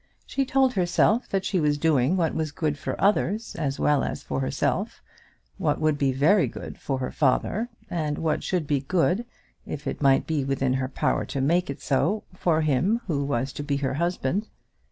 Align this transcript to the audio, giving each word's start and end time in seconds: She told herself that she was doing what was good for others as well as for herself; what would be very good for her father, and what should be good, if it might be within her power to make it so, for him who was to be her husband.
She 0.25 0.45
told 0.45 0.73
herself 0.73 1.29
that 1.29 1.45
she 1.45 1.59
was 1.59 1.77
doing 1.77 2.17
what 2.17 2.33
was 2.33 2.51
good 2.51 2.75
for 2.75 2.99
others 2.99 3.53
as 3.55 3.79
well 3.79 4.03
as 4.03 4.23
for 4.23 4.39
herself; 4.39 5.03
what 5.59 5.79
would 5.79 5.99
be 5.99 6.11
very 6.11 6.47
good 6.47 6.79
for 6.79 6.97
her 6.97 7.11
father, 7.11 7.69
and 7.87 8.17
what 8.17 8.41
should 8.43 8.65
be 8.65 8.79
good, 8.81 9.25
if 9.63 9.85
it 9.85 10.01
might 10.01 10.25
be 10.25 10.43
within 10.43 10.73
her 10.73 10.89
power 10.89 11.23
to 11.25 11.39
make 11.39 11.69
it 11.69 11.81
so, 11.83 12.23
for 12.33 12.61
him 12.61 13.01
who 13.05 13.23
was 13.23 13.53
to 13.53 13.61
be 13.61 13.77
her 13.77 13.93
husband. 13.93 14.47